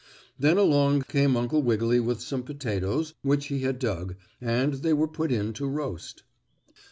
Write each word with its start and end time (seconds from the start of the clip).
Then 0.39 0.57
along 0.57 1.03
came 1.03 1.37
Uncle 1.37 1.61
Wiggily 1.61 1.99
with 1.99 2.21
some 2.23 2.41
potatoes 2.41 3.13
which 3.21 3.49
he 3.49 3.59
had 3.59 3.77
dug, 3.77 4.15
and 4.41 4.73
they 4.73 4.93
were 4.93 5.07
put 5.07 5.31
in 5.31 5.53
to 5.53 5.67
roast. 5.67 6.23